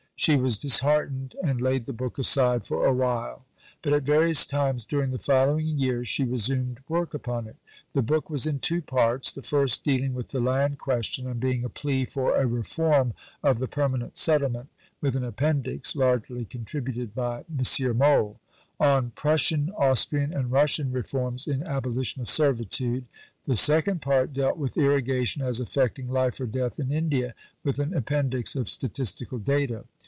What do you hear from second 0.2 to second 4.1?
was disheartened, and laid the book aside for a while; but at